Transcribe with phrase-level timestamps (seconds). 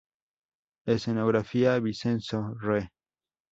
[0.87, 2.89] Escenografía: Vincenzo Re.